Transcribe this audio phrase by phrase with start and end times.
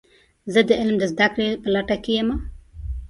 [0.53, 2.29] زه د علم د زده کړې په لټه کې یم.